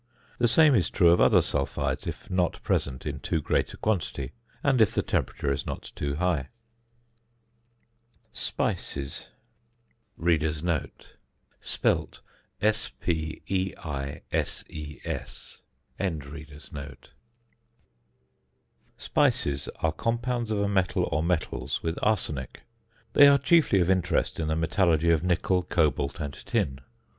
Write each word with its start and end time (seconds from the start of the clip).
The 0.39 0.47
same 0.47 0.73
is 0.73 0.89
true 0.89 1.11
of 1.11 1.21
other 1.21 1.41
sulphides 1.41 2.07
if 2.07 2.27
not 2.31 2.59
present 2.63 3.05
in 3.05 3.19
too 3.19 3.39
great 3.39 3.71
a 3.71 3.77
quantity, 3.77 4.31
and 4.63 4.81
if 4.81 4.95
the 4.95 5.03
temperature 5.03 5.51
is 5.53 5.63
not 5.67 5.91
too 5.95 6.15
high. 6.15 6.49
Speises 8.33 9.29
are 19.75 19.91
compounds 19.91 20.49
of 20.49 20.57
a 20.57 20.67
metal 20.67 21.07
or 21.11 21.21
metals 21.21 21.83
with 21.83 21.99
arsenic. 22.01 22.61
They 23.13 23.27
are 23.27 23.37
chiefly 23.37 23.79
of 23.79 23.89
interest 23.91 24.39
in 24.39 24.47
the 24.47 24.55
metallurgy 24.55 25.11
of 25.11 25.23
nickel, 25.23 25.61
cobalt, 25.61 26.19
and 26.19 26.33
tin. 26.33 26.79